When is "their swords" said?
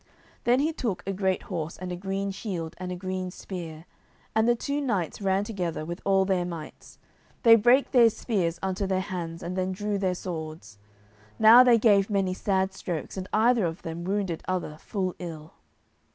9.99-10.79